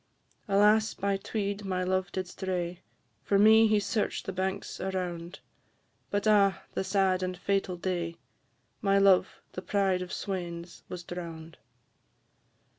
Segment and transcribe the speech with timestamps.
[0.47, 0.95] Alas!
[0.95, 2.81] by Tweed my love did stray,
[3.21, 5.41] For me he search'd the banks around;
[6.09, 6.63] But, ah!
[6.73, 8.15] the sad and fatal day,
[8.81, 11.59] My love, the pride of swains, was drown'd.